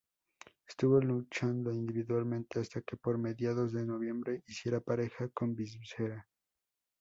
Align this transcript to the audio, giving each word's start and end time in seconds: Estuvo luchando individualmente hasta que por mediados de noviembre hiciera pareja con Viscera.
Estuvo 0.67 0.99
luchando 0.99 1.71
individualmente 1.71 2.59
hasta 2.59 2.81
que 2.81 2.97
por 2.97 3.19
mediados 3.19 3.71
de 3.71 3.85
noviembre 3.85 4.41
hiciera 4.47 4.79
pareja 4.81 5.27
con 5.29 5.53
Viscera. 5.53 6.27